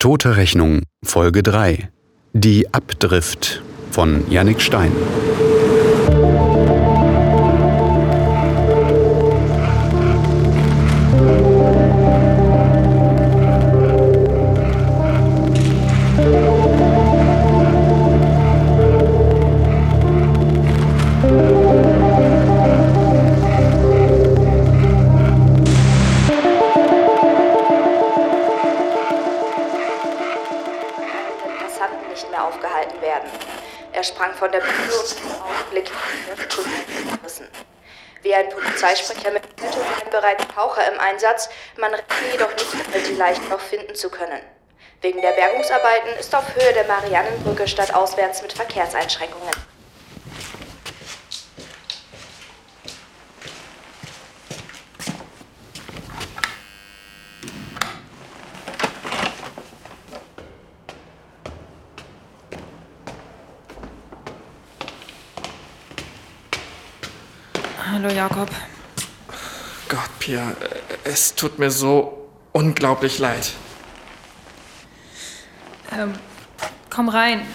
[0.00, 1.88] Tote Rechnung Folge 3
[2.32, 4.92] Die Abdrift von Yannick Stein
[34.38, 35.90] von der Bühne und Augenblick
[37.22, 37.48] müssen.
[38.22, 43.14] Wie ein Polizeisprecher mitteilte, seien bereits Taucher im Einsatz, man rechne jedoch nicht damit, die
[43.14, 44.40] Leichen noch finden zu können.
[45.00, 49.50] Wegen der Bergungsarbeiten ist auf Höhe der Mariannenbrücke stadtauswärts mit Verkehrseinschränkungen.
[67.90, 68.50] Hallo Jakob.
[69.88, 70.54] Gott, Pia,
[71.04, 73.52] es tut mir so unglaublich leid.
[75.92, 76.12] Ähm,
[76.90, 77.46] komm rein.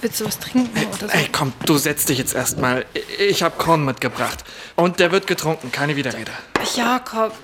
[0.00, 1.06] Willst du was trinken oder so?
[1.08, 2.86] Ey, komm, du setz dich jetzt erstmal.
[3.18, 4.44] Ich hab Korn mitgebracht.
[4.74, 6.32] Und der wird getrunken, keine Widerrede.
[6.74, 7.34] Jakob.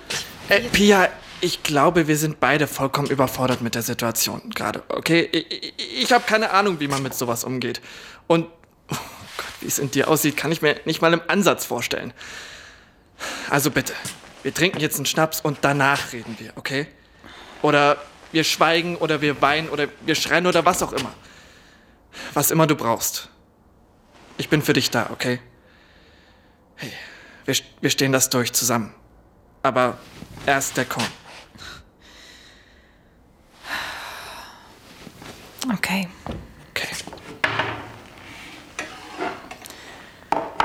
[0.49, 1.09] Ey, Pia,
[1.43, 5.29] ich glaube, wir sind beide vollkommen überfordert mit der Situation gerade, okay?
[5.33, 7.83] Ich, ich, habe keine Ahnung, wie man mit sowas umgeht.
[8.27, 8.47] Und,
[9.63, 12.13] wie es in dir aussieht, kann ich mir nicht mal im Ansatz vorstellen.
[13.51, 13.95] Also bitte,
[14.43, 16.87] wir trinken jetzt einen Schnaps und danach reden wir, okay?
[17.63, 17.99] Oder
[18.33, 21.13] wir schweigen oder wir weinen oder wir schreien oder was auch immer.
[22.35, 23.29] Was immer du brauchst.
[24.39, 25.41] Ich bin für dich da, okay?
[26.77, 26.93] Hey,
[27.45, 28.95] wir, wir stehen das durch zusammen.
[29.63, 29.99] Aber
[30.47, 31.07] erst der Korn.
[35.73, 36.09] Okay.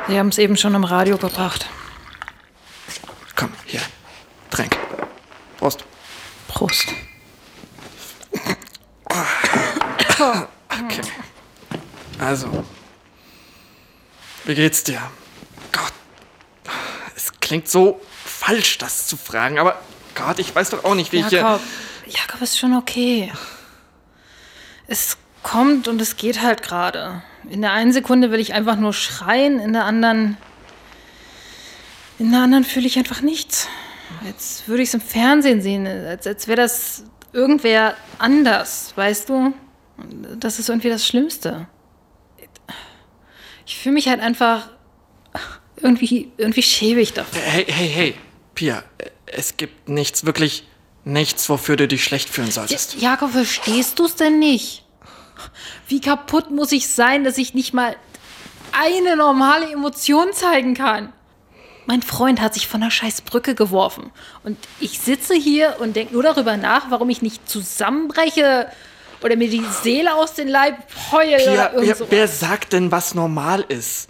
[0.08, 1.68] Sie haben es eben schon im Radio gebracht.
[3.36, 3.82] Komm, hier.
[4.50, 4.78] Tränk.
[5.58, 5.84] Prost.
[6.48, 6.88] Prost.
[10.70, 11.02] Okay.
[12.20, 12.66] Also.
[14.46, 15.02] Wie geht's dir?
[15.74, 15.94] Gott.
[17.16, 19.80] Es klingt so falsch, das zu fragen, aber
[20.16, 21.40] Gott, ich weiß doch auch nicht, wie ich hier.
[21.40, 21.62] Jakob.
[22.08, 23.32] Jakob ist schon okay.
[24.88, 27.22] Es kommt und es geht halt gerade.
[27.50, 30.38] In der einen Sekunde will ich einfach nur schreien, in der anderen.
[32.20, 33.68] In der anderen fühle ich einfach nichts.
[34.26, 37.04] Als würde ich es im Fernsehen sehen, als, als wäre das
[37.34, 39.54] irgendwer anders, weißt du?
[40.40, 41.68] Das ist irgendwie das Schlimmste.
[43.66, 44.70] Ich fühle mich halt einfach
[45.78, 47.42] irgendwie, irgendwie schäbig dafür.
[47.42, 48.16] Hey, hey, hey.
[48.56, 48.84] Pia,
[49.28, 50.66] es gibt nichts, wirklich
[51.04, 52.96] nichts, wofür du dich schlecht fühlen solltest.
[52.96, 54.87] Ja, Jakob, verstehst du es denn nicht?
[55.88, 57.96] Wie kaputt muss ich sein, dass ich nicht mal
[58.72, 61.14] eine normale Emotion zeigen kann?
[61.86, 64.12] Mein Freund hat sich von der scheiß Brücke geworfen.
[64.44, 68.68] Und ich sitze hier und denke nur darüber nach, warum ich nicht zusammenbreche
[69.24, 70.76] oder mir die Seele aus dem Leib
[71.12, 74.10] heule Pia, oder irgend wer, wer sagt denn, was normal ist?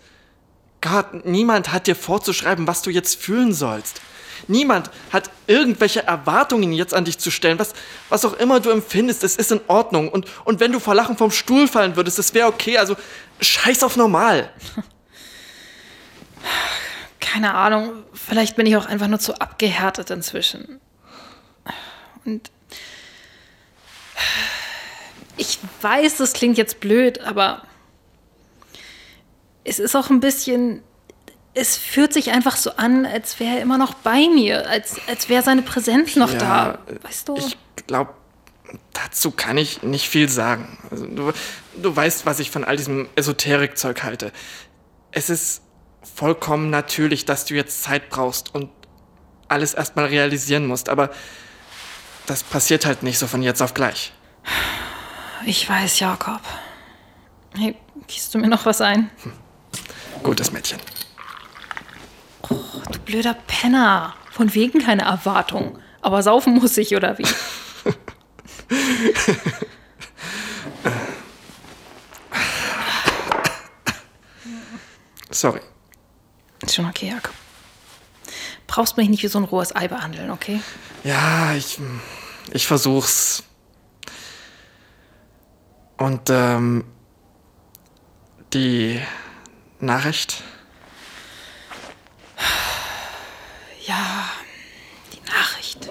[0.82, 4.02] Gott, niemand hat dir vorzuschreiben, was du jetzt fühlen sollst.
[4.48, 7.59] Niemand hat irgendwelche Erwartungen jetzt an dich zu stellen.
[7.59, 7.74] Was,
[8.09, 10.09] was auch immer du empfindest, es ist in Ordnung.
[10.09, 12.78] Und, und wenn du vor Lachen vom Stuhl fallen würdest, das wäre okay.
[12.78, 12.96] Also
[13.42, 14.52] scheiß auf normal.
[17.20, 20.80] Keine Ahnung, vielleicht bin ich auch einfach nur zu abgehärtet inzwischen.
[22.26, 22.52] Und
[25.38, 27.64] ich weiß, das klingt jetzt blöd, aber
[29.64, 30.81] es ist auch ein bisschen,
[31.57, 35.28] es fühlt sich einfach so an, als wäre er immer noch bei mir, als, als
[35.28, 36.79] wäre seine Präsenz noch da.
[37.01, 37.35] Weißt du?
[37.35, 37.57] Ich
[37.88, 38.13] glaube,
[38.94, 40.78] dazu kann ich nicht viel sagen.
[40.91, 41.31] Also, du,
[41.81, 44.31] du weißt, was ich von all diesem Esoterik-Zeug halte.
[45.12, 45.63] Es ist
[46.16, 48.69] vollkommen natürlich, dass du jetzt Zeit brauchst und
[49.47, 51.09] alles erstmal realisieren musst, aber
[52.28, 54.14] das passiert halt nicht so von jetzt auf gleich.
[55.46, 56.41] ich weiß, Jakob.
[57.55, 59.09] Hey, gießt du mir noch was ein?
[60.22, 60.79] Gutes Mädchen.
[63.08, 64.14] Blöder Penner.
[64.32, 65.80] Von wegen keine Erwartung.
[66.02, 67.26] Aber saufen muss ich, oder wie?
[75.32, 75.62] Sorry.
[76.64, 77.34] Ist schon okay, Jakob.
[78.68, 80.62] Brauchst mich nicht wie so ein rohes Ei behandeln, okay?
[81.04, 81.80] Ja, ich,
[82.52, 83.44] ich versuch's.
[85.98, 86.84] Und ähm,
[88.54, 89.02] die
[89.80, 90.44] Nachricht?
[93.87, 94.29] Ja,
[95.13, 95.89] die Nachricht.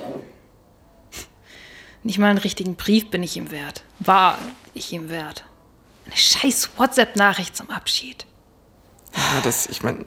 [2.03, 3.85] Nicht mal einen richtigen Brief bin ich ihm wert.
[4.01, 4.39] War
[4.75, 5.45] ich ihm wert.
[6.05, 8.27] Eine scheiß WhatsApp-Nachricht zum Abschied.
[9.15, 10.05] Ja, das, ich meine,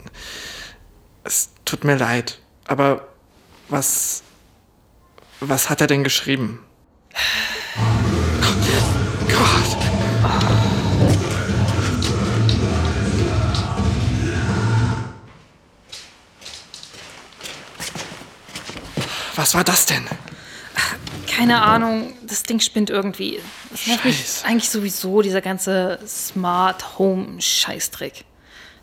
[1.23, 3.07] es tut mir leid, aber
[3.69, 4.21] was,
[5.39, 6.63] was hat er denn geschrieben?
[19.39, 20.05] Was war das denn?
[21.25, 23.39] Keine Ahnung, das Ding spinnt irgendwie.
[23.71, 24.45] Das nervt mich Scheiße.
[24.45, 28.25] eigentlich sowieso, dieser ganze Smart Home Scheißdreck.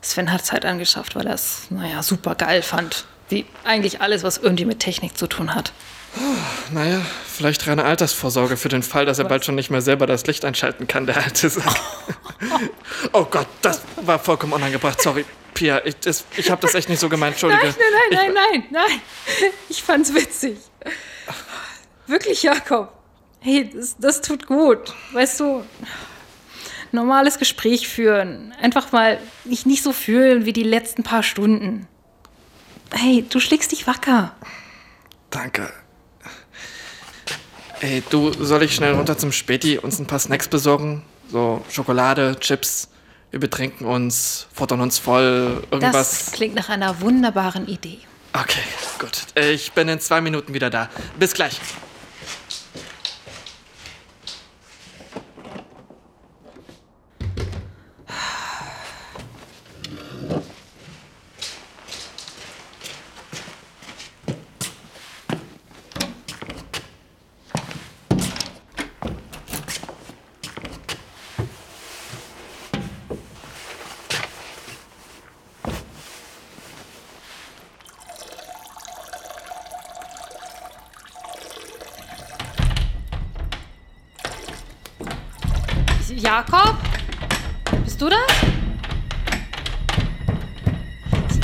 [0.01, 3.05] Sven hat es halt angeschafft, weil er es, naja, super geil fand.
[3.29, 5.73] Wie eigentlich alles, was irgendwie mit Technik zu tun hat.
[6.71, 10.25] Naja, vielleicht reine Altersvorsorge für den Fall, dass er bald schon nicht mehr selber das
[10.25, 11.75] Licht einschalten kann, der alte Sack.
[13.13, 14.99] oh Gott, das war vollkommen unangebracht.
[14.99, 15.23] Sorry,
[15.57, 17.33] Pia, ich, das- ich habe das echt nicht so gemeint.
[17.33, 17.63] Entschuldige.
[17.65, 19.51] Nein, nein, nein, nein, nein, nein.
[19.69, 20.57] Ich fand's witzig.
[22.05, 22.93] Wirklich, Jakob.
[23.39, 24.93] Hey, das, das tut gut.
[25.13, 25.63] Weißt du,
[26.91, 28.53] normales Gespräch führen.
[28.61, 31.87] Einfach mal nicht, nicht so fühlen wie die letzten paar Stunden.
[32.93, 34.35] Hey, du schlägst dich wacker.
[35.31, 35.73] Danke.
[37.81, 41.03] Ey, du, soll ich schnell runter zum Späti uns ein paar Snacks besorgen?
[41.29, 42.89] So Schokolade, Chips.
[43.37, 46.25] Wir betrinken uns, futtern uns voll, irgendwas.
[46.25, 47.99] Das klingt nach einer wunderbaren Idee.
[48.33, 48.63] Okay,
[48.97, 49.27] gut.
[49.35, 50.89] Ich bin in zwei Minuten wieder da.
[51.19, 51.61] Bis gleich.
[86.37, 86.77] Jakob?
[87.83, 88.19] Bist du das?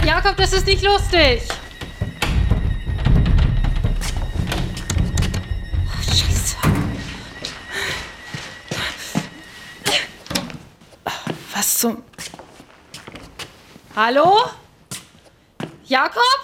[0.05, 1.41] Jakob, das ist nicht lustig.
[5.87, 6.57] Oh, Scheiße.
[11.55, 12.03] Was zum...
[13.95, 14.43] Hallo?
[15.85, 16.42] Jakob?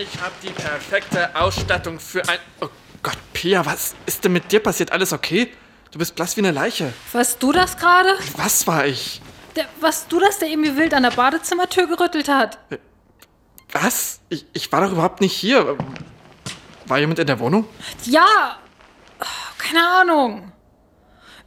[0.00, 2.38] Ich habe die perfekte Ausstattung für ein.
[2.60, 2.68] Oh
[3.02, 4.92] Gott, Pia, was ist denn mit dir passiert?
[4.92, 5.52] Alles okay?
[5.90, 6.92] Du bist blass wie eine Leiche.
[7.12, 8.10] Warst du das gerade?
[8.36, 9.20] Was war ich?
[9.54, 12.58] Der, warst du das, der eben wie wild an der Badezimmertür gerüttelt hat?
[13.72, 14.20] Was?
[14.28, 15.76] Ich, ich war doch überhaupt nicht hier.
[16.86, 17.66] War jemand in der Wohnung?
[18.04, 18.58] Ja!
[19.58, 20.52] Keine Ahnung.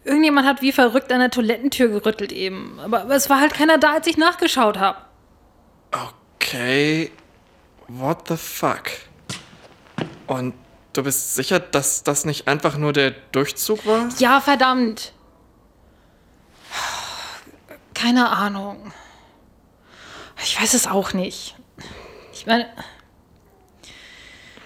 [0.04, 2.80] Irgendjemand hat wie verrückt an der Toilettentür gerüttelt eben.
[2.80, 4.98] Aber, aber es war halt keiner da, als ich nachgeschaut habe.
[5.92, 7.12] Okay.
[7.90, 8.92] What the fuck?
[10.28, 10.54] Und
[10.94, 14.10] du bist sicher, dass das nicht einfach nur der Durchzug war?
[14.20, 15.12] Ja, verdammt.
[17.96, 18.94] Keine Ahnung.
[20.44, 21.56] Ich weiß es auch nicht.
[22.32, 22.70] Ich meine,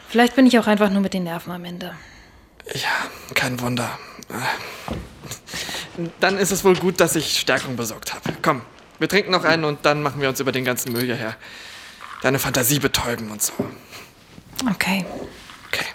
[0.10, 1.96] vielleicht bin ich auch einfach nur mit den Nerven am Ende.
[2.74, 3.98] Ja, kein Wunder.
[6.20, 8.34] Dann ist es wohl gut, dass ich Stärkung besorgt habe.
[8.42, 8.64] Komm,
[9.00, 11.38] wir trinken noch einen und dann machen wir uns über den ganzen Müll hierher.
[12.24, 13.52] Deine Fantasie betäuben und so.
[14.72, 15.06] Okay.
[15.68, 15.86] Okay.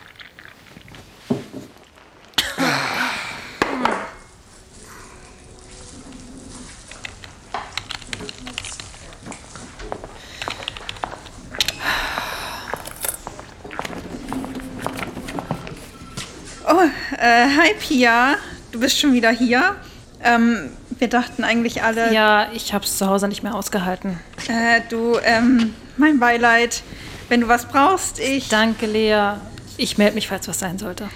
[16.66, 16.82] Oh,
[17.16, 18.37] äh, hi Pia.
[18.70, 19.76] Du bist schon wieder hier.
[20.23, 24.18] Ähm, wir dachten eigentlich alle, Ja, ich hab's zu Hause nicht mehr ausgehalten.
[24.48, 26.82] äh, du, ähm, mein Beileid.
[27.28, 28.48] Wenn du was brauchst, ich.
[28.48, 29.34] Danke, Lea.
[29.76, 31.08] Ich melde mich, falls was sein sollte.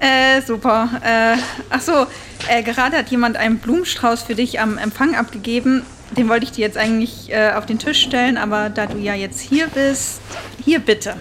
[0.00, 0.88] Äh, super.
[1.04, 1.36] Äh,
[1.70, 2.06] ach so,
[2.48, 5.84] äh, gerade hat jemand einen Blumenstrauß für dich am Empfang abgegeben.
[6.16, 9.14] Den wollte ich dir jetzt eigentlich äh, auf den Tisch stellen, aber da du ja
[9.14, 10.20] jetzt hier bist,
[10.64, 11.14] hier bitte.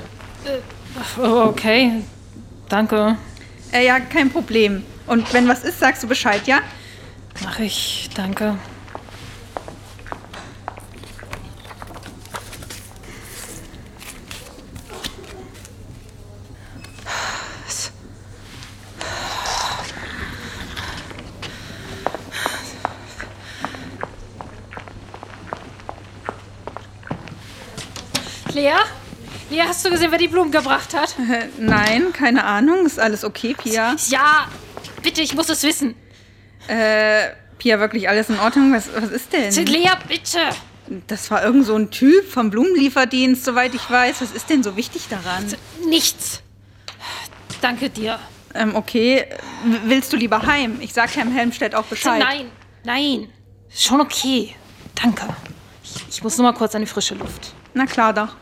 [1.22, 2.02] Oh, okay.
[2.70, 3.18] Danke.
[3.72, 4.84] Äh, ja, kein Problem.
[5.06, 6.60] Und wenn was ist, sagst du Bescheid, ja?
[7.42, 8.58] Mach ich, danke.
[28.54, 28.74] Lea?
[29.50, 31.16] Lea, hast du gesehen, wer die Blumen gebracht hat?
[31.58, 32.86] Nein, keine Ahnung.
[32.86, 33.96] Ist alles okay, Pia?
[34.10, 34.48] Ja,
[35.02, 35.96] bitte, ich muss es wissen.
[36.70, 38.72] Äh, Pia, wirklich alles in Ordnung?
[38.74, 39.52] Was, was ist denn?
[39.66, 40.38] Lea, bitte.
[41.08, 44.22] Das war irgend so ein Typ vom Blumenlieferdienst, soweit ich weiß.
[44.22, 45.46] Was ist denn so wichtig daran?
[45.88, 46.42] Nichts.
[47.62, 48.20] Danke dir.
[48.54, 49.26] Ähm, okay.
[49.86, 50.78] Willst du lieber heim?
[50.80, 52.20] Ich sag Herrn Helmstedt auch Bescheid.
[52.20, 52.52] Nein,
[52.84, 53.30] nein.
[53.70, 54.56] Schon okay.
[55.02, 55.28] Danke.
[55.84, 57.54] Ich, ich muss nur mal kurz an die frische Luft.
[57.74, 58.36] Na klar doch.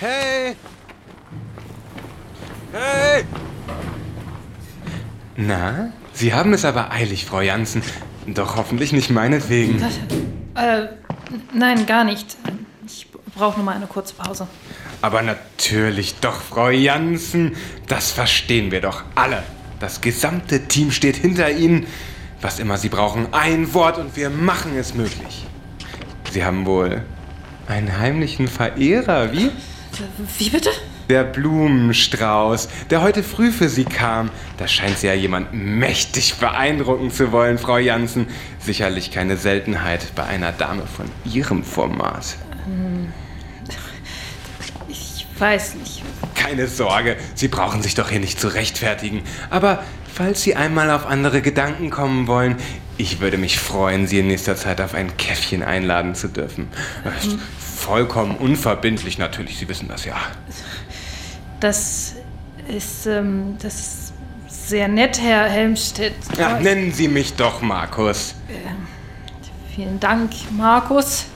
[0.00, 0.54] Hey!
[2.72, 3.24] Hey!
[5.48, 7.82] Na, Sie haben es aber eilig, Frau Jansen.
[8.26, 9.82] Doch hoffentlich nicht meinetwegen.
[10.54, 10.88] Äh,
[11.54, 12.36] nein, gar nicht.
[12.86, 14.46] Ich brauche nur mal eine kurze Pause.
[15.00, 17.56] Aber natürlich doch, Frau Jansen.
[17.86, 19.42] Das verstehen wir doch alle.
[19.80, 21.86] Das gesamte Team steht hinter Ihnen.
[22.42, 25.46] Was immer Sie brauchen, ein Wort und wir machen es möglich.
[26.30, 27.04] Sie haben wohl
[27.68, 29.50] einen heimlichen Verehrer, wie?
[30.36, 30.70] Wie bitte?
[31.08, 34.27] Der Blumenstrauß, der heute früh für Sie kam.
[34.58, 38.26] Da scheint Sie ja jemand mächtig beeindrucken zu wollen, Frau Jansen.
[38.58, 42.36] Sicherlich keine Seltenheit bei einer Dame von Ihrem Format.
[44.88, 46.02] Ich weiß nicht.
[46.34, 49.22] Keine Sorge, Sie brauchen sich doch hier nicht zu rechtfertigen.
[49.48, 52.56] Aber falls Sie einmal auf andere Gedanken kommen wollen,
[52.96, 56.66] ich würde mich freuen, Sie in nächster Zeit auf ein Käffchen einladen zu dürfen.
[57.04, 57.10] Äh,
[57.60, 60.16] Vollkommen unverbindlich natürlich, Sie wissen das ja.
[61.60, 62.16] Das
[62.68, 64.07] ist, ähm, das ist
[64.68, 66.14] sehr nett, Herr Helmstedt.
[66.36, 68.34] Ja, nennen Sie mich doch Markus.
[69.74, 71.26] Vielen Dank, Markus.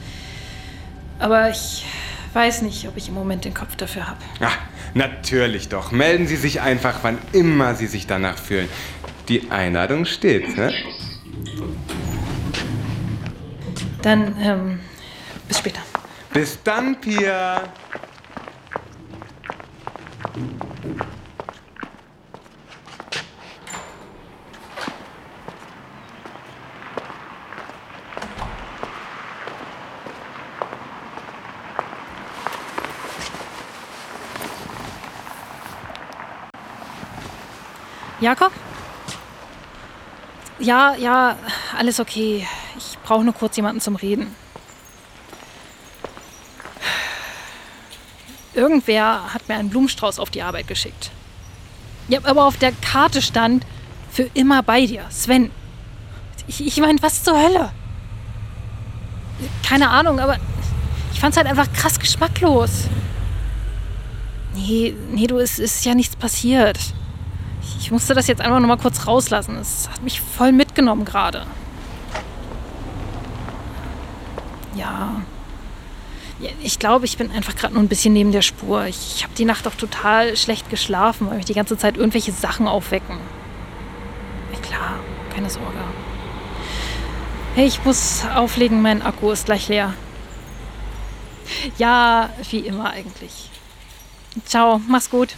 [1.18, 1.84] Aber ich
[2.32, 4.18] weiß nicht, ob ich im Moment den Kopf dafür habe.
[4.40, 4.50] Ja,
[4.94, 5.92] natürlich doch.
[5.92, 8.68] Melden Sie sich einfach, wann immer Sie sich danach fühlen.
[9.28, 10.72] Die Einladung steht, ne?
[14.02, 14.80] Dann, ähm,
[15.46, 15.80] bis später.
[16.32, 17.62] Bis dann, Pia.
[38.22, 38.52] Jakob?
[40.60, 41.36] Ja, ja,
[41.76, 42.46] alles okay.
[42.78, 44.34] Ich brauche nur kurz jemanden zum Reden.
[48.54, 51.10] Irgendwer hat mir einen Blumenstrauß auf die Arbeit geschickt.
[52.06, 53.66] Ja, aber auf der Karte stand
[54.10, 55.50] für immer bei dir, Sven.
[56.46, 57.72] Ich, ich meine, was zur Hölle?
[59.66, 60.36] Keine Ahnung, aber
[61.12, 62.88] ich fand's halt einfach krass geschmacklos.
[64.54, 66.78] Nee, nee, du, es ist ja nichts passiert.
[67.82, 69.56] Ich, musste das jetzt einfach noch mal kurz rauslassen.
[69.56, 71.46] Es hat mich voll mitgenommen gerade.
[74.76, 75.20] Ja.
[76.62, 78.86] Ich glaube, ich bin einfach gerade nur ein bisschen neben der Spur.
[78.86, 82.30] Ich, ich habe die Nacht auch total schlecht geschlafen, weil mich die ganze Zeit irgendwelche
[82.30, 83.18] Sachen aufwecken.
[84.52, 84.94] Ja, klar,
[85.34, 85.78] keine Sorge.
[87.56, 89.92] Hey, ich muss auflegen, mein Akku ist gleich leer.
[91.78, 93.50] Ja, wie immer eigentlich.
[94.46, 95.34] Ciao, mach's gut.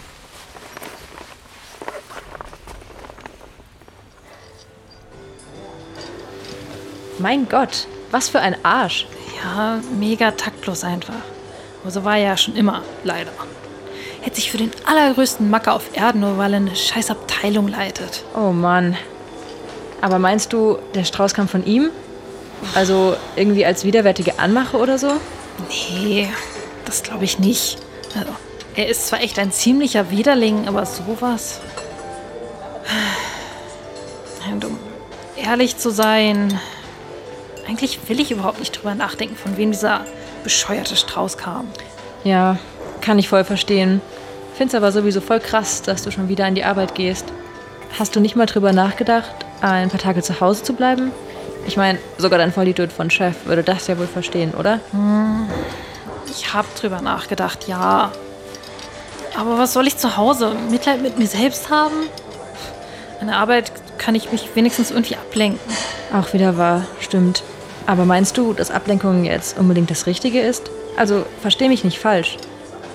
[7.19, 9.07] Mein Gott, was für ein Arsch.
[9.43, 11.15] Ja, mega taktlos einfach.
[11.83, 13.31] Aber so war er ja schon immer, leider.
[14.23, 18.25] Hätte sich für den allergrößten Macker auf Erden, nur weil er eine scheiß Abteilung leitet.
[18.35, 18.97] Oh Mann.
[20.01, 21.91] Aber meinst du, der Strauß kam von ihm?
[22.75, 25.13] Also irgendwie als widerwärtige Anmache oder so?
[25.69, 26.29] Nee,
[26.85, 27.79] das glaube ich nicht.
[28.17, 28.31] Also,
[28.75, 31.61] er ist zwar echt ein ziemlicher Widerling, aber sowas.
[34.51, 34.79] Und um
[35.37, 36.59] ehrlich zu sein,
[37.69, 40.03] eigentlich will ich überhaupt nicht drüber nachdenken, von wem dieser
[40.43, 41.69] bescheuerte Strauß kam.
[42.23, 42.59] Ja,
[43.01, 44.01] kann ich voll verstehen.
[44.57, 47.27] Find's aber sowieso voll krass, dass du schon wieder an die Arbeit gehst.
[47.99, 51.11] Hast du nicht mal drüber nachgedacht, ein paar Tage zu Hause zu bleiben?
[51.67, 54.81] Ich meine, sogar dein Vollidiot von Chef würde das ja wohl verstehen, oder?
[56.31, 58.13] Ich habe drüber nachgedacht, ja.
[59.37, 60.55] Aber was soll ich zu Hause?
[60.71, 61.95] Mitleid mit mir selbst haben?
[63.21, 65.61] An der Arbeit kann ich mich wenigstens irgendwie ablenken.
[66.13, 67.43] Auch wieder wahr, stimmt.
[67.87, 70.71] Aber meinst du, dass Ablenkung jetzt unbedingt das Richtige ist?
[70.97, 72.37] Also, versteh mich nicht falsch.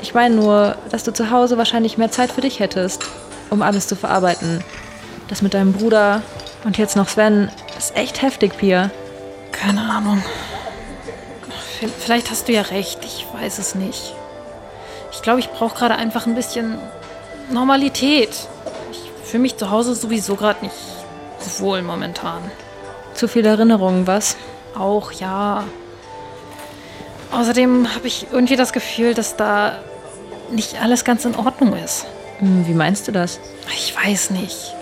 [0.01, 3.03] Ich meine nur, dass du zu Hause wahrscheinlich mehr Zeit für dich hättest,
[3.49, 4.63] um alles zu verarbeiten.
[5.27, 6.23] Das mit deinem Bruder,
[6.65, 7.49] Und jetzt noch Sven.
[7.77, 8.89] Ist echt heftig, Pia.
[9.51, 10.21] Keine Ahnung.
[11.99, 14.13] Vielleicht hast du ja recht, ich weiß es nicht.
[15.13, 16.77] Ich glaube, ich brauche gerade einfach ein bisschen
[17.49, 18.29] Normalität.
[18.91, 20.75] Ich fühle mich zu Hause sowieso gerade nicht
[21.59, 22.39] wohl momentan.
[23.13, 24.35] Zu viele Erinnerungen, was?
[24.75, 25.63] Auch ja.
[27.31, 29.79] Außerdem habe ich irgendwie das Gefühl, dass da
[30.51, 32.05] nicht alles ganz in Ordnung ist.
[32.39, 33.39] Hm, Wie meinst du das?
[33.71, 34.73] Ich weiß nicht.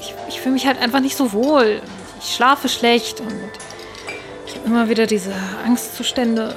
[0.00, 1.82] Ich, ich fühle mich halt einfach nicht so wohl.
[2.20, 3.32] Ich schlafe schlecht und
[4.46, 5.32] ich habe immer wieder diese
[5.64, 6.54] Angstzustände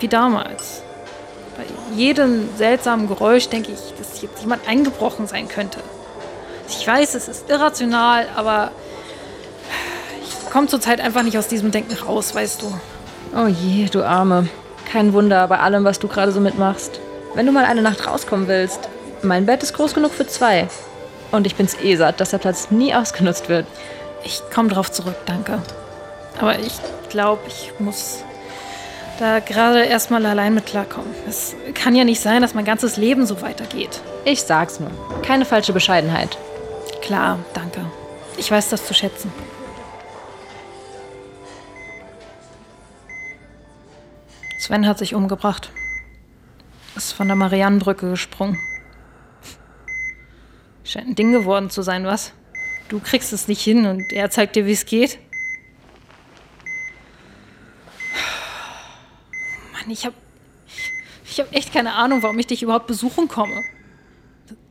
[0.00, 0.82] wie damals.
[1.56, 1.64] Bei
[1.96, 5.80] jedem seltsamen Geräusch denke ich, dass jetzt jemand eingebrochen sein könnte.
[6.68, 8.70] Ich weiß, es ist irrational, aber
[10.50, 12.74] komme zurzeit einfach nicht aus diesem Denken raus, weißt du.
[13.36, 14.48] Oh je, du Arme.
[14.90, 17.00] Kein Wunder bei allem, was du gerade so mitmachst.
[17.34, 18.88] Wenn du mal eine Nacht rauskommen willst,
[19.22, 20.68] mein Bett ist groß genug für zwei.
[21.30, 23.66] Und ich bin's eh satt, dass der Platz nie ausgenutzt wird.
[24.24, 25.62] Ich komme drauf zurück, danke.
[26.40, 26.74] Aber ich
[27.08, 28.24] glaube, ich muss
[29.20, 31.14] da gerade erstmal allein mit klarkommen.
[31.28, 34.00] Es kann ja nicht sein, dass mein ganzes Leben so weitergeht.
[34.24, 34.90] Ich sag's nur.
[35.22, 36.36] Keine falsche Bescheidenheit.
[37.02, 37.80] Klar, danke.
[38.38, 39.32] Ich weiß das zu schätzen.
[44.70, 45.72] Sven hat sich umgebracht.
[46.94, 48.56] Ist von der Mariannenbrücke gesprungen.
[50.84, 52.32] Scheint ein Ding geworden zu sein, was?
[52.88, 55.18] Du kriegst es nicht hin und er zeigt dir, wie es geht.
[59.72, 60.14] Mann, ich hab.
[61.24, 63.64] Ich hab echt keine Ahnung, warum ich dich überhaupt besuchen komme.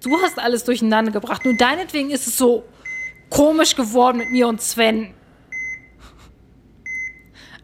[0.02, 1.44] Du hast alles durcheinander gebracht.
[1.44, 2.64] Nur deinetwegen ist es so
[3.30, 5.14] komisch geworden mit mir und Sven.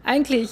[0.04, 0.50] Eigentlich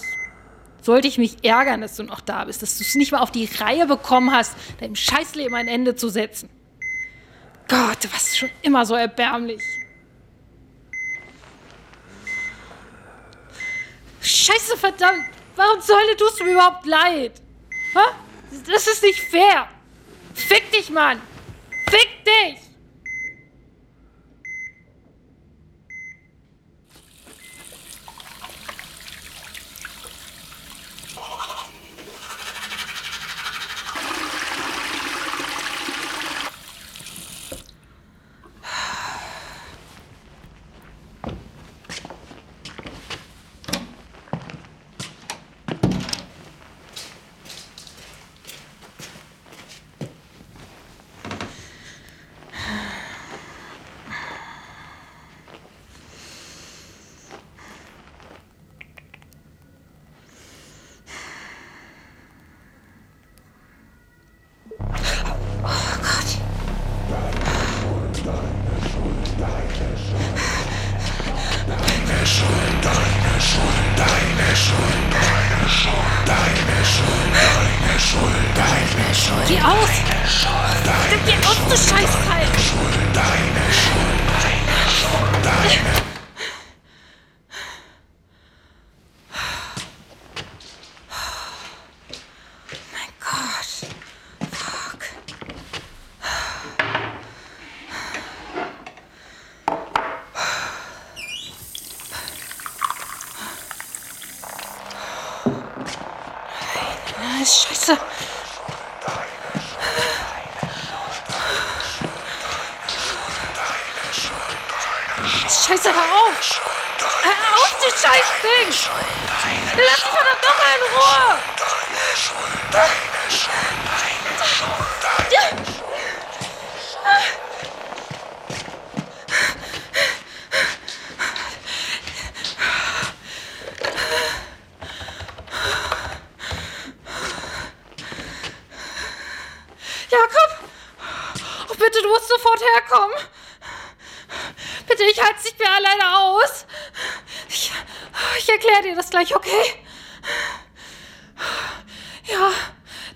[0.83, 3.31] sollte ich mich ärgern, dass du noch da bist, dass du es nicht mal auf
[3.31, 6.49] die Reihe bekommen hast, deinem Scheißleben ein Ende zu setzen.
[7.67, 9.61] Gott, du warst schon immer so erbärmlich.
[14.21, 15.25] Scheiße, verdammt!
[15.55, 17.33] Warum zur Hölle tust du mir überhaupt leid?
[17.95, 18.11] Ha?
[18.67, 19.67] Das ist nicht fair!
[20.33, 21.21] Fick dich, Mann!
[21.89, 22.62] Fick dich!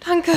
[0.08, 0.32] Danke.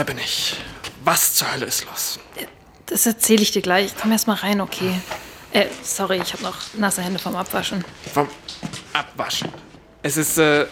[0.00, 0.56] Da bin ich.
[1.04, 2.18] Was zur Hölle ist los?
[2.86, 3.92] Das erzähle ich dir gleich.
[4.00, 4.98] Komm erst mal rein, okay?
[5.52, 7.84] Äh, sorry, ich habe noch nasse Hände vom Abwaschen.
[8.14, 8.26] Vom
[8.94, 9.50] Abwaschen.
[10.02, 10.66] Es ist, äh,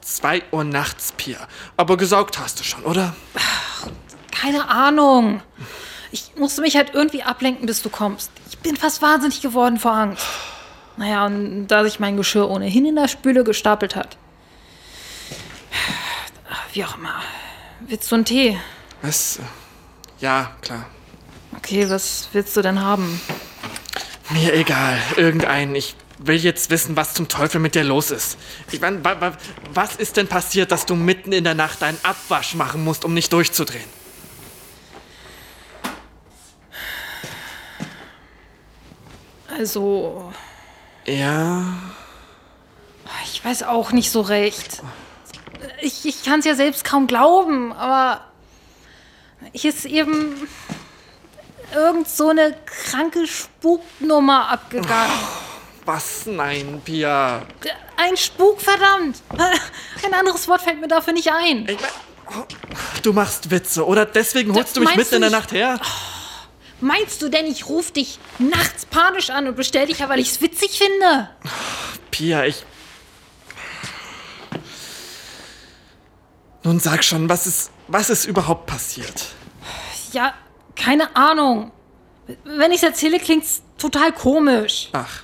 [0.00, 1.46] 2 Uhr nachts, Pia.
[1.76, 3.14] Aber gesaugt hast du schon, oder?
[4.30, 5.42] Keine Ahnung.
[6.10, 8.30] Ich musste mich halt irgendwie ablenken, bis du kommst.
[8.48, 10.26] Ich bin fast wahnsinnig geworden vor Angst.
[10.96, 14.16] Naja, und da sich mein Geschirr ohnehin in der Spüle gestapelt hat.
[16.72, 17.20] Wie auch immer.
[17.92, 18.58] Willst du einen Tee?
[19.02, 19.38] Was?
[20.18, 20.86] Ja, klar.
[21.58, 23.20] Okay, was willst du denn haben?
[24.30, 24.98] Mir egal.
[25.18, 25.74] Irgendeinen.
[25.74, 28.38] Ich will jetzt wissen, was zum Teufel mit dir los ist.
[28.70, 29.36] Ich meine, wa wa
[29.74, 33.12] was ist denn passiert, dass du mitten in der Nacht einen Abwasch machen musst, um
[33.12, 33.84] nicht durchzudrehen?
[39.54, 40.32] Also,
[41.04, 41.74] Ja.
[43.24, 44.82] ich weiß auch nicht so recht.
[45.80, 48.22] Ich, ich kann es ja selbst kaum glauben, aber
[49.52, 50.48] hier ist eben
[51.74, 55.12] irgend so eine kranke Spuknummer abgegangen.
[55.84, 56.26] Was?
[56.26, 57.42] Nein, Pia.
[57.96, 59.20] Ein Spuk, verdammt!
[60.04, 61.68] Ein anderes Wort fällt mir dafür nicht ein.
[61.68, 61.90] Ich mein,
[62.38, 62.44] oh,
[63.02, 64.06] du machst Witze, oder?
[64.06, 65.80] Deswegen holst du mich mitten in der Nacht her?
[66.80, 70.30] Meinst du denn, ich rufe dich nachts panisch an und bestell dich ja, weil ich
[70.30, 71.28] es witzig finde?
[72.10, 72.64] Pia, ich.
[76.64, 79.26] Nun sag schon, was ist, was ist überhaupt passiert?
[80.12, 80.34] Ja,
[80.76, 81.72] keine Ahnung.
[82.44, 84.88] Wenn ich es erzähle, klingt's total komisch.
[84.92, 85.22] Ach,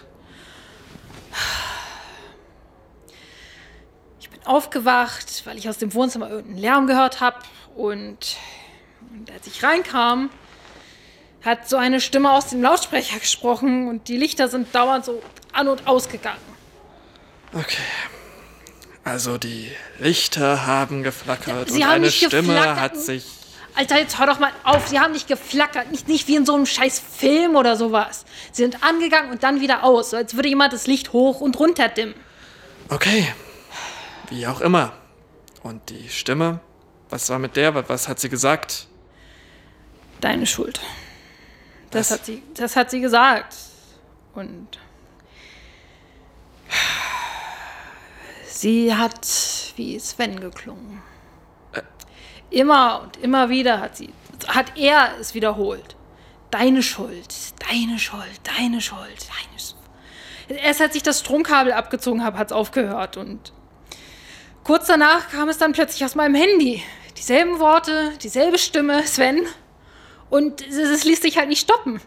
[4.21, 7.39] Ich bin aufgewacht, weil ich aus dem Wohnzimmer irgendeinen Lärm gehört habe.
[7.77, 8.37] Und,
[9.13, 10.31] und als ich reinkam,
[11.45, 15.23] hat so eine Stimme aus dem Lautsprecher gesprochen und die Lichter sind dauernd so
[15.53, 16.41] an und ausgegangen.
[17.55, 17.83] okay.
[19.09, 22.81] Also die Lichter haben geflackert Sie und haben eine Stimme geflackert.
[22.81, 23.25] hat sich.
[23.75, 24.89] Alter, jetzt hör doch mal auf.
[24.89, 25.91] Sie haben nicht geflackert.
[25.91, 28.25] Nicht, nicht wie in so einem scheiß Film oder sowas.
[28.53, 30.11] Sie sind angegangen und dann wieder aus.
[30.11, 32.15] So als würde jemand das Licht hoch und runter dimmen.
[32.91, 33.33] Okay.
[34.31, 34.93] Wie auch immer.
[35.63, 36.61] Und die Stimme?
[37.09, 37.89] Was war mit der?
[37.89, 38.89] Was- hat sie gesagt?
[40.21, 40.81] Deine Schuld.
[41.91, 43.55] Das hat sie, das hat sie gesagt.
[44.35, 44.79] Und
[48.61, 49.27] sie hat
[49.77, 51.03] wie Sven geklungen.
[52.51, 54.11] Immer und immer wieder hat sie,
[54.47, 55.97] hat er es wiederholt.
[56.51, 57.35] Deine Schuld,
[57.69, 59.79] deine Schuld, deine Schuld, deine Schuld.
[60.49, 63.19] Erst als ich das Stromkabel abgezogen habe, hat es aufgehört.
[63.19, 63.53] Und
[64.65, 66.83] kurz danach kam es dann plötzlich aus meinem Handy.
[67.19, 69.47] Dieselben Worte, dieselbe Stimme, Sven.
[70.31, 72.01] Und es, es ließ sich halt nicht stoppen.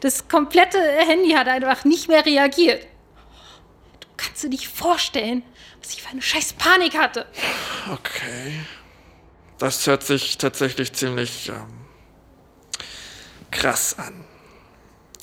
[0.00, 2.82] Das komplette Handy hat einfach nicht mehr reagiert.
[4.00, 5.42] Du kannst dir nicht vorstellen,
[5.80, 7.26] was ich für eine scheiß Panik hatte.
[7.92, 8.60] Okay.
[9.58, 11.66] Das hört sich tatsächlich ziemlich ähm,
[13.50, 14.24] krass an.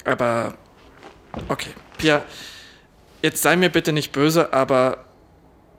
[0.04, 0.56] Aber
[1.48, 2.24] okay, Pia,
[3.22, 5.06] jetzt sei mir bitte nicht böse, aber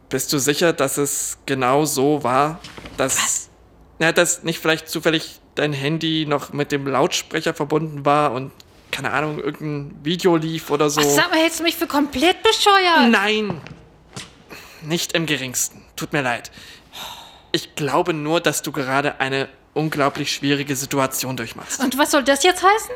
[0.08, 2.60] bist du sicher, dass es genau so war,
[2.96, 3.50] dass Was?
[3.98, 8.52] ja, dass nicht vielleicht zufällig dein Handy noch mit dem Lautsprecher verbunden war und
[8.90, 11.00] keine Ahnung irgendein Video lief oder so?
[11.00, 13.10] Ach, sag mal, hältst du mich für komplett bescheuert?
[13.10, 13.60] Nein!
[14.87, 15.85] Nicht im geringsten.
[15.96, 16.53] Tut mir leid.
[17.51, 21.81] Ich glaube nur, dass du gerade eine unglaublich schwierige Situation durchmachst.
[21.81, 22.94] Und was soll das jetzt heißen?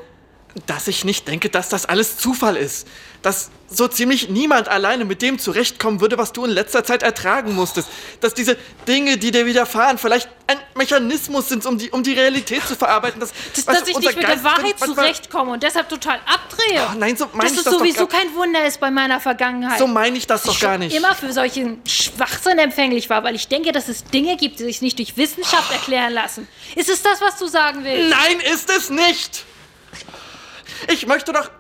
[0.66, 2.86] Dass ich nicht denke, dass das alles Zufall ist.
[3.22, 7.54] Dass so ziemlich niemand alleine mit dem zurechtkommen würde, was du in letzter Zeit ertragen
[7.54, 7.88] musstest.
[8.20, 8.56] Dass diese
[8.88, 13.20] Dinge, die dir widerfahren, vielleicht ein Mechanismus sind, um die, um die Realität zu verarbeiten.
[13.20, 16.82] Dass, Dass, was dass ich nicht mit der Wahrheit zurechtkomme und deshalb total abdrehe.
[16.90, 18.90] Oh, nein, so meine dass ich es das doch sowieso gar- kein Wunder ist bei
[18.90, 19.78] meiner Vergangenheit.
[19.78, 20.96] So meine ich das dass doch ich gar nicht.
[20.96, 24.82] immer für solchen Schwachsinn empfänglich war, weil ich denke, dass es Dinge gibt, die sich
[24.82, 26.48] nicht durch Wissenschaft erklären lassen.
[26.74, 28.10] Ist es das, was du sagen willst?
[28.10, 29.44] Nein, ist es nicht!
[30.88, 31.50] Ich möchte doch.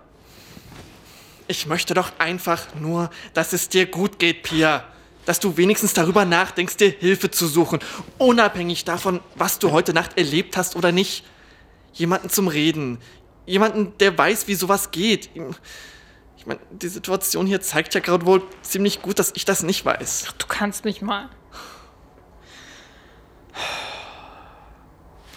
[1.48, 4.84] Ich möchte doch einfach nur, dass es dir gut geht, Pia.
[5.26, 7.80] Dass du wenigstens darüber nachdenkst, dir Hilfe zu suchen.
[8.18, 11.24] Unabhängig davon, was du heute Nacht erlebt hast oder nicht.
[11.92, 12.98] Jemanden zum Reden.
[13.46, 15.28] Jemanden, der weiß, wie sowas geht.
[16.36, 19.84] Ich meine, die Situation hier zeigt ja gerade wohl ziemlich gut, dass ich das nicht
[19.84, 20.34] weiß.
[20.38, 21.28] Du kannst mich mal.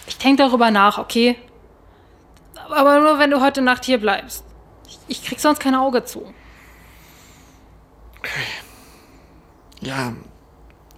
[0.06, 1.36] Ich denke darüber nach, okay?
[2.70, 4.44] Aber nur, wenn du heute Nacht hier bleibst.
[4.86, 6.32] Ich, ich krieg sonst kein Auge zu.
[9.80, 10.14] Ja,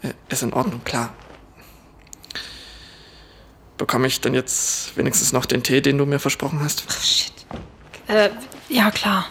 [0.02, 1.12] äh, ist in Ordnung, klar.
[3.76, 6.84] Bekomme ich denn jetzt wenigstens noch den Tee, den du mir versprochen hast?
[6.88, 7.32] Ach, shit.
[8.06, 8.30] Äh,
[8.68, 9.26] ja, klar.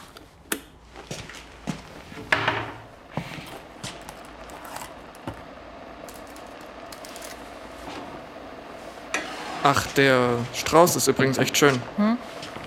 [9.67, 11.81] Ach, der Strauß ist übrigens echt schön.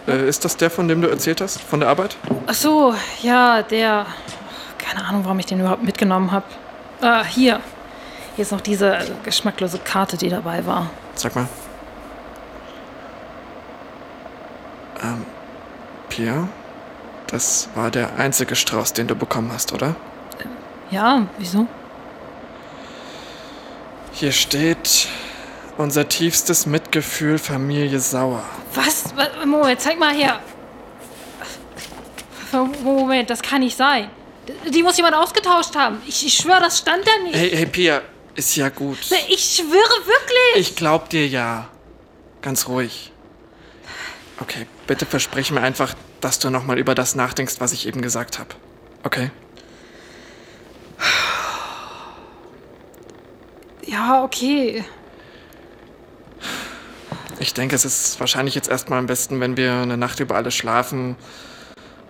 [0.09, 1.61] Äh, ist das der, von dem du erzählt hast?
[1.61, 2.17] Von der Arbeit?
[2.47, 4.07] Ach so, ja, der.
[4.79, 6.47] Keine Ahnung, warum ich den überhaupt mitgenommen habe.
[7.03, 7.61] Ah, hier.
[8.37, 10.89] Hier ist noch diese geschmacklose Karte, die dabei war.
[11.15, 11.49] Sag mal.
[15.03, 15.27] Ähm,
[16.09, 16.49] Pia,
[17.27, 19.95] das war der einzige Strauß, den du bekommen hast, oder?
[20.91, 21.67] Ja, wieso?
[24.13, 25.09] Hier steht
[25.79, 28.45] unser tiefstes Mitgefühl, Familie Sauer.
[28.75, 29.15] Was?
[29.47, 30.41] Moment, zeig mal her.
[32.83, 34.11] Moment, das kann nicht sein.
[34.69, 36.03] Die muss jemand ausgetauscht haben.
[36.07, 37.37] Ich, ich schwöre, das stand da nicht.
[37.37, 38.03] Hey, hey, Pia,
[38.35, 38.99] ist ja gut.
[39.29, 40.57] Ich schwöre wirklich.
[40.57, 41.69] Ich glaub dir ja.
[42.43, 43.13] Ganz ruhig.
[44.41, 48.39] Okay, bitte versprich mir einfach, dass du nochmal über das nachdenkst, was ich eben gesagt
[48.39, 48.51] habe.
[49.03, 49.31] Okay?
[53.87, 54.85] Ja, okay.
[57.41, 60.55] Ich denke, es ist wahrscheinlich jetzt erstmal am besten, wenn wir eine Nacht über alles
[60.55, 61.17] schlafen.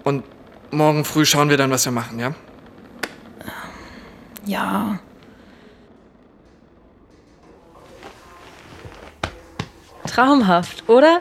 [0.05, 0.25] Und
[0.71, 2.35] morgen früh schauen wir dann, was wir machen, ja?
[4.47, 4.99] Ja.
[10.07, 11.21] Traumhaft, oder?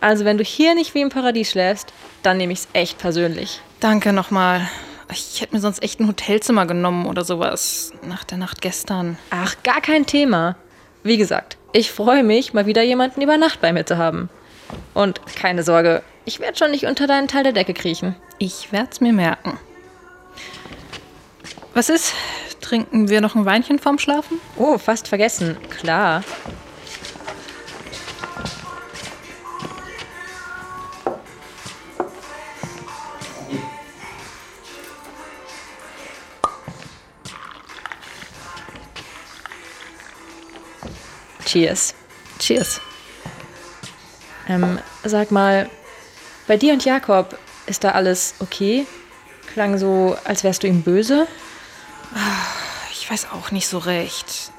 [0.00, 1.92] Also wenn du hier nicht wie im Paradies schläfst,
[2.22, 3.62] dann nehme ich es echt persönlich.
[3.80, 4.68] Danke nochmal.
[5.10, 7.92] Ich hätte mir sonst echt ein Hotelzimmer genommen oder sowas.
[8.02, 9.16] Nach der Nacht gestern.
[9.30, 10.56] Ach, gar kein Thema.
[11.06, 14.28] Wie gesagt, ich freue mich, mal wieder jemanden über Nacht bei mir zu haben.
[14.92, 18.16] Und keine Sorge, ich werde schon nicht unter deinen Teil der Decke kriechen.
[18.40, 19.56] Ich werd's mir merken.
[21.74, 22.12] Was ist?
[22.60, 24.40] Trinken wir noch ein Weinchen vorm Schlafen?
[24.56, 25.56] Oh, fast vergessen.
[25.78, 26.24] Klar.
[41.46, 41.94] Cheers.
[42.38, 42.80] Cheers.
[44.48, 45.70] Ähm, sag mal,
[46.46, 48.86] bei dir und Jakob ist da alles okay?
[49.52, 51.26] Klang so, als wärst du ihm böse.
[52.92, 54.50] Ich weiß auch nicht so recht.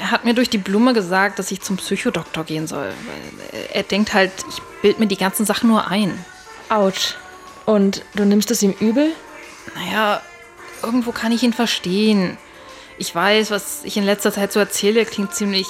[0.00, 2.92] Er hat mir durch die Blume gesagt, dass ich zum Psychodoktor gehen soll.
[3.72, 6.24] Er denkt halt, ich bild mir die ganzen Sachen nur ein.
[6.68, 7.14] Autsch.
[7.64, 9.10] Und du nimmst es ihm übel?
[9.74, 10.22] Naja,
[10.82, 12.38] irgendwo kann ich ihn verstehen.
[12.98, 15.66] Ich weiß, was ich in letzter Zeit so erzähle, klingt ziemlich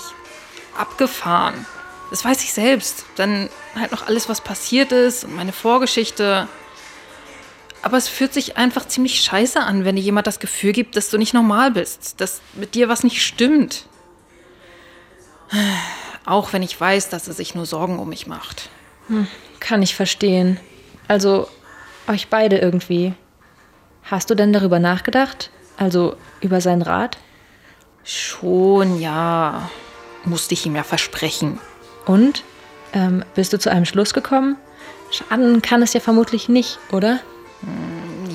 [0.79, 1.67] abgefahren.
[2.11, 3.05] Das weiß ich selbst.
[3.17, 6.49] Dann halt noch alles, was passiert ist und meine Vorgeschichte.
[7.83, 11.11] Aber es fühlt sich einfach ziemlich scheiße an, wenn dir jemand das Gefühl gibt, dass
[11.11, 13.87] du nicht normal bist, dass mit dir was nicht stimmt.
[16.25, 18.71] Auch wenn ich weiß, dass er sich nur Sorgen um mich macht.
[19.61, 20.59] Kann ich verstehen.
[21.07, 21.49] Also,
[22.09, 23.15] euch beide irgendwie.
[24.03, 25.51] Hast du denn darüber nachgedacht?
[25.77, 27.19] Also, über seinen Rat?
[28.03, 29.71] Schon, ja.
[30.27, 31.59] Musste ich ihm ja versprechen.
[32.05, 32.43] Und?
[32.93, 34.57] Ähm, bist du zu einem Schluss gekommen?
[35.11, 37.21] Schaden kann es ja vermutlich nicht, oder?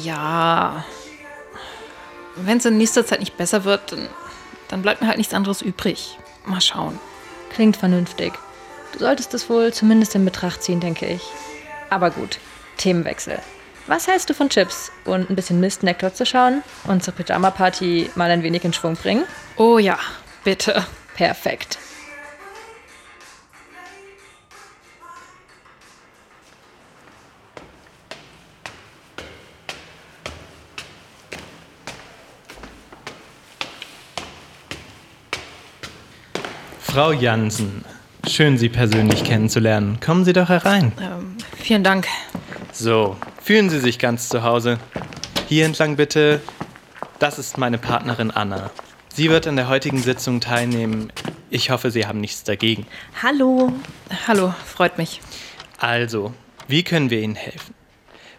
[0.01, 0.84] Ja.
[2.36, 4.08] Wenn es in nächster Zeit nicht besser wird, dann,
[4.69, 6.17] dann bleibt mir halt nichts anderes übrig.
[6.45, 6.99] Mal schauen.
[7.54, 8.34] Klingt vernünftig.
[8.93, 11.21] Du solltest es wohl zumindest in Betracht ziehen, denke ich.
[11.89, 12.39] Aber gut,
[12.77, 13.39] Themenwechsel.
[13.88, 16.63] Was hältst du von Chips und ein bisschen Mistnektar zu schauen?
[16.86, 19.23] Unsere Pyjama-Party mal ein wenig in Schwung bringen?
[19.58, 19.99] Oh ja,
[20.43, 20.86] bitte.
[21.15, 21.78] Perfekt.
[36.91, 37.86] Frau Jansen,
[38.28, 40.02] schön Sie persönlich kennenzulernen.
[40.02, 40.91] Kommen Sie doch herein.
[41.00, 42.06] Ähm, vielen Dank.
[42.74, 44.78] So, fühlen Sie sich ganz zu Hause.
[45.47, 46.41] Hier entlang bitte.
[47.17, 48.71] Das ist meine Partnerin Anna.
[49.13, 51.12] Sie wird an der heutigen Sitzung teilnehmen.
[51.50, 52.88] Ich hoffe, Sie haben nichts dagegen.
[53.21, 53.74] Hallo.
[54.26, 55.19] Hallo, freut mich.
[55.78, 56.34] Also,
[56.69, 57.74] wie können wir Ihnen helfen?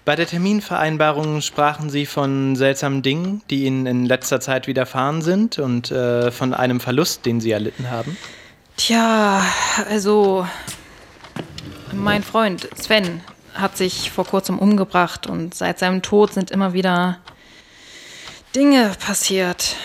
[0.06, 5.58] Bei der Terminvereinbarung sprachen Sie von seltsamen Dingen, die Ihnen in letzter Zeit widerfahren sind
[5.58, 8.16] und äh, von einem Verlust, den Sie erlitten haben.
[8.78, 9.44] Tja,
[9.90, 10.46] also
[11.92, 13.20] mein Freund Sven
[13.52, 17.18] hat sich vor kurzem umgebracht und seit seinem Tod sind immer wieder
[18.56, 19.76] Dinge passiert.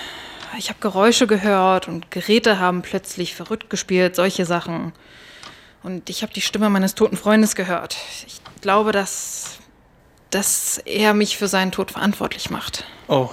[0.57, 4.91] Ich habe Geräusche gehört und Geräte haben plötzlich verrückt gespielt, solche Sachen.
[5.83, 7.95] Und ich habe die Stimme meines toten Freundes gehört.
[8.25, 9.59] Ich glaube, dass,
[10.31, 12.85] dass er mich für seinen Tod verantwortlich macht.
[13.07, 13.29] Oh,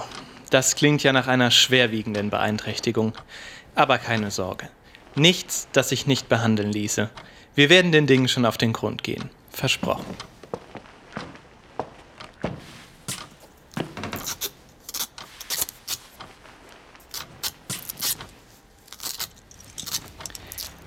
[0.51, 3.13] das klingt ja nach einer schwerwiegenden Beeinträchtigung.
[3.73, 4.69] Aber keine Sorge.
[5.15, 7.09] Nichts, das sich nicht behandeln ließe.
[7.55, 9.29] Wir werden den Dingen schon auf den Grund gehen.
[9.49, 10.05] Versprochen.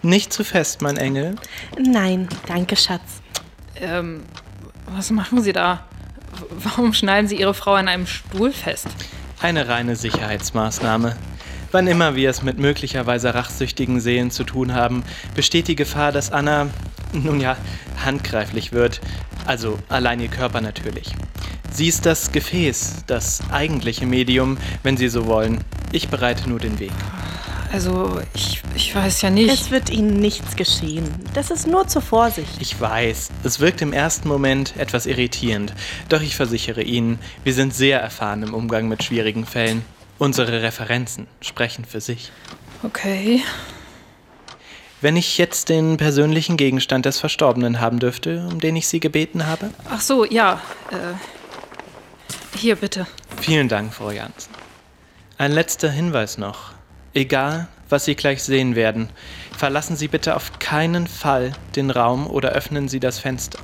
[0.02, 1.36] Nicht zu fest, mein Engel.
[1.78, 3.20] Nein, danke, Schatz.
[3.80, 4.22] Ähm,
[4.86, 5.84] was machen Sie da?
[6.50, 8.86] Warum schneiden Sie Ihre Frau an einem Stuhl fest?
[9.40, 11.16] Eine reine Sicherheitsmaßnahme.
[11.70, 16.32] Wann immer wir es mit möglicherweise rachsüchtigen Seelen zu tun haben, besteht die Gefahr, dass
[16.32, 16.68] Anna,
[17.12, 17.56] nun ja,
[18.04, 19.00] handgreiflich wird.
[19.44, 21.14] Also allein ihr Körper natürlich.
[21.70, 25.62] Sie ist das Gefäß, das eigentliche Medium, wenn Sie so wollen.
[25.92, 26.92] Ich bereite nur den Weg.
[27.70, 29.52] Also, ich, ich weiß ja nicht.
[29.52, 31.04] Es wird Ihnen nichts geschehen.
[31.34, 32.50] Das ist nur zur Vorsicht.
[32.60, 35.74] Ich weiß, es wirkt im ersten Moment etwas irritierend,
[36.08, 39.84] doch ich versichere Ihnen, wir sind sehr erfahren im Umgang mit schwierigen Fällen.
[40.18, 42.32] Unsere Referenzen sprechen für sich.
[42.82, 43.42] Okay.
[45.00, 49.46] Wenn ich jetzt den persönlichen Gegenstand des Verstorbenen haben dürfte, um den ich Sie gebeten
[49.46, 49.70] habe?
[49.88, 50.60] Ach so, ja.
[50.90, 53.06] Äh, hier bitte.
[53.40, 54.52] Vielen Dank, Frau Jansen.
[55.36, 56.72] Ein letzter Hinweis noch.
[57.18, 59.08] Egal, was Sie gleich sehen werden,
[59.50, 63.58] verlassen Sie bitte auf keinen Fall den Raum oder öffnen Sie das Fenster.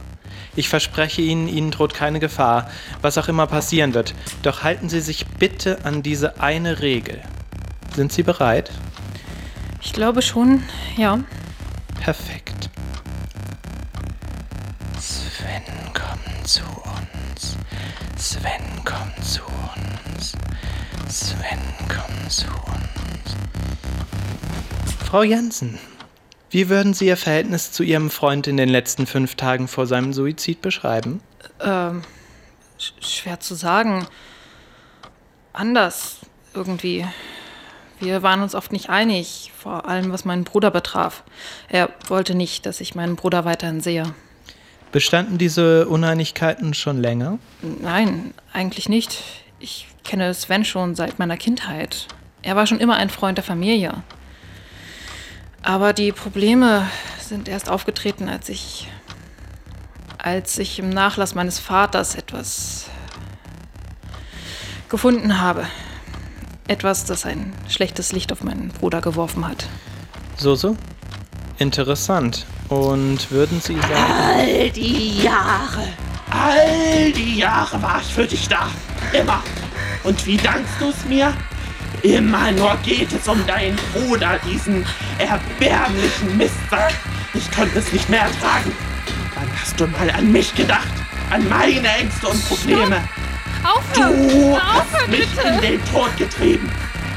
[0.56, 2.68] Ich verspreche Ihnen, Ihnen droht keine Gefahr,
[3.00, 4.12] was auch immer passieren wird.
[4.42, 7.22] Doch halten Sie sich bitte an diese eine Regel.
[7.94, 8.72] Sind Sie bereit?
[9.80, 10.64] Ich glaube schon,
[10.96, 11.20] ja.
[12.00, 12.70] Perfekt.
[15.00, 15.62] Sven
[15.92, 17.56] kommt zu uns.
[18.16, 20.32] Sven kommt zu uns.
[21.08, 22.83] Sven kommt zu uns.
[25.06, 25.78] Frau Jansen,
[26.50, 30.12] wie würden Sie Ihr Verhältnis zu Ihrem Freund in den letzten fünf Tagen vor seinem
[30.12, 31.20] Suizid beschreiben?
[31.60, 32.02] Ähm,
[32.78, 34.06] sch schwer zu sagen.
[35.52, 36.18] Anders
[36.54, 37.06] irgendwie.
[38.00, 41.22] Wir waren uns oft nicht einig, vor allem was meinen Bruder betraf.
[41.68, 44.14] Er wollte nicht, dass ich meinen Bruder weiterhin sehe.
[44.92, 47.38] Bestanden diese Uneinigkeiten schon länger?
[47.62, 49.22] Nein, eigentlich nicht.
[49.58, 52.06] Ich kenne Sven schon seit meiner Kindheit.
[52.44, 54.02] Er war schon immer ein Freund der Familie.
[55.62, 56.86] Aber die Probleme
[57.18, 58.88] sind erst aufgetreten, als ich
[60.18, 62.86] als ich im Nachlass meines Vaters etwas
[64.88, 65.66] gefunden habe.
[66.66, 69.66] Etwas, das ein schlechtes Licht auf meinen Bruder geworfen hat.
[70.38, 70.76] So, so.
[71.58, 72.46] Interessant.
[72.70, 73.94] Und würden Sie sagen.
[73.94, 75.88] All die Jahre,
[76.30, 78.68] all die Jahre war ich für dich da.
[79.12, 79.42] Immer.
[80.04, 81.34] Und wie dankst du es mir?
[82.04, 84.84] Immer nur geht es um deinen Bruder, diesen
[85.16, 86.92] erbärmlichen Mistsack.
[87.32, 88.76] Ich konnte es nicht mehr ertragen.
[89.34, 90.86] Wann hast du mal an mich gedacht?
[91.30, 93.08] An meine Ängste und Probleme?
[93.64, 94.28] Aufhören!
[94.28, 95.48] Du Aufhören, hast mich bitte!
[95.48, 96.70] in den Tod getrieben.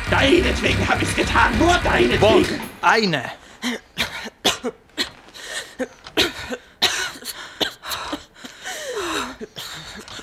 [0.09, 2.61] Deinetwegen habe ich es getan, nur deinetwegen.
[2.81, 3.25] Eine.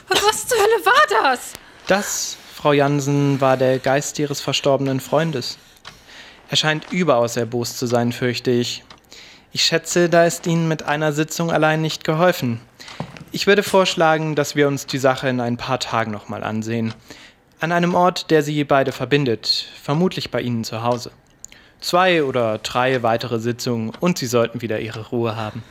[0.09, 1.53] Was zur Hölle war das?
[1.87, 2.34] Das,
[2.65, 5.59] Frau Jansen, war der Geist Ihres verstorbenen Freundes.
[6.49, 8.85] Er scheint überaus erbost zu sein, fürchte ich.
[9.53, 12.63] Ich schätze, da ist Ihnen mit einer Sitzung allein nicht geholfen.
[13.33, 16.95] Ich würde vorschlagen, dass wir uns die Sache in ein paar Tagen nochmal ansehen.
[17.61, 21.11] An einem Ort, der Sie beide verbindet, vermutlich bei Ihnen zu Hause.
[21.83, 25.63] Zwei oder drei weitere Sitzungen und Sie sollten wieder Ihre Ruhe haben.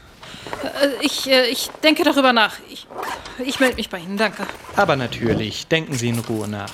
[0.82, 2.56] Äh, Ich, äh, ich denke darüber nach.
[2.69, 2.88] Ich,
[3.46, 4.46] ich melde mich bei Ihnen, danke.
[4.76, 6.72] Aber natürlich, denken Sie in Ruhe nach.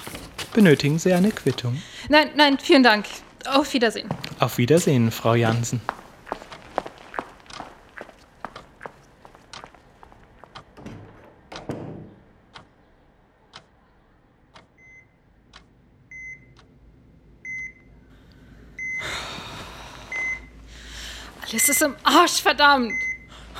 [0.53, 1.81] Benötigen Sie eine Quittung?
[2.09, 3.05] Nein, nein, vielen Dank.
[3.47, 4.09] Auf Wiedersehen.
[4.39, 5.81] Auf Wiedersehen, Frau Jansen.
[21.41, 22.91] Alles ist im Arsch, verdammt.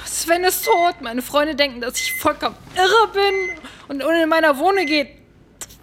[0.10, 1.02] Sven ist tot.
[1.02, 5.10] Meine Freunde denken, dass ich vollkommen irre bin und in meiner Wohnung geht.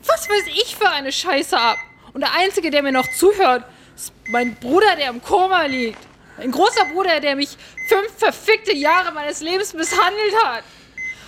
[0.05, 1.79] Was weiß ich für eine Scheiße ab.
[2.13, 3.65] Und der Einzige, der mir noch zuhört,
[3.95, 5.99] ist mein Bruder, der im Koma liegt.
[6.39, 7.57] Ein großer Bruder, der mich
[7.89, 10.65] fünf verfickte Jahre meines Lebens misshandelt hat.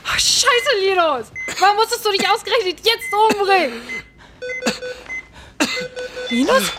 [0.07, 1.27] Ach, scheiße, Linus.
[1.61, 3.83] Warum musstest du dich ausgerechnet jetzt umbringen?
[6.31, 6.73] Linus?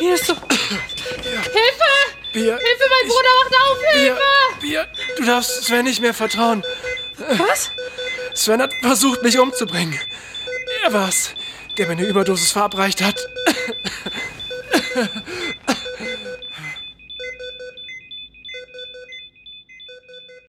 [0.00, 0.34] Linus, du...
[0.34, 2.17] Hilfe!
[2.38, 2.56] Bier.
[2.56, 3.78] Hilfe, mein Bruder wacht auf!
[3.92, 4.20] Hilfe!
[4.60, 6.64] Bier, du darfst Sven nicht mehr vertrauen.
[7.36, 7.70] Was?
[8.34, 9.98] Sven hat versucht, mich umzubringen.
[10.84, 11.30] Er war's,
[11.76, 13.16] der mir eine Überdosis verabreicht hat.